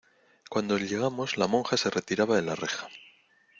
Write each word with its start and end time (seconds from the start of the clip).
cuando 0.49 0.79
llegamos 0.79 1.37
la 1.37 1.45
monja 1.45 1.77
se 1.77 1.91
retiraba 1.91 2.35
de 2.35 2.41
la 2.41 2.55
reja: 2.55 2.89